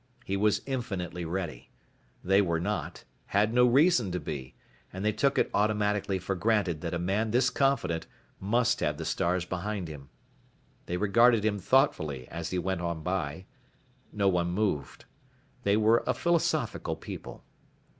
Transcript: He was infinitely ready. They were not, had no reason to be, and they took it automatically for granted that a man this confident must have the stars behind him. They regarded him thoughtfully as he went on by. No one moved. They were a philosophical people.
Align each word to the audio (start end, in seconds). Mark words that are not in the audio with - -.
He 0.25 0.35
was 0.35 0.63
infinitely 0.65 1.25
ready. 1.25 1.69
They 2.23 2.41
were 2.41 2.59
not, 2.59 3.03
had 3.27 3.53
no 3.53 3.67
reason 3.67 4.11
to 4.13 4.19
be, 4.19 4.55
and 4.91 5.05
they 5.05 5.11
took 5.11 5.37
it 5.37 5.51
automatically 5.53 6.17
for 6.17 6.33
granted 6.33 6.81
that 6.81 6.95
a 6.95 6.97
man 6.97 7.29
this 7.29 7.51
confident 7.51 8.07
must 8.39 8.79
have 8.79 8.97
the 8.97 9.05
stars 9.05 9.45
behind 9.45 9.87
him. 9.87 10.09
They 10.87 10.97
regarded 10.97 11.45
him 11.45 11.59
thoughtfully 11.59 12.27
as 12.29 12.49
he 12.49 12.57
went 12.57 12.81
on 12.81 13.03
by. 13.03 13.45
No 14.11 14.27
one 14.27 14.47
moved. 14.49 15.05
They 15.61 15.77
were 15.77 16.03
a 16.07 16.15
philosophical 16.15 16.95
people. 16.95 17.43